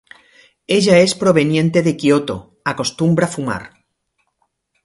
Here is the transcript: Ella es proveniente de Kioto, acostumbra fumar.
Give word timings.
Ella 0.67 0.97
es 0.97 1.13
proveniente 1.13 1.83
de 1.83 1.95
Kioto, 1.95 2.39
acostumbra 2.73 3.27
fumar. 3.35 3.63